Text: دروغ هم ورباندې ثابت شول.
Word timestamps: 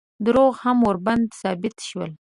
دروغ 0.25 0.53
هم 0.63 0.77
ورباندې 0.87 1.35
ثابت 1.41 1.75
شول. 1.89 2.11